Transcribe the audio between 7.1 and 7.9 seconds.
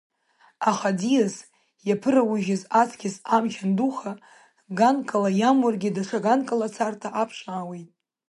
аԥшаауеит.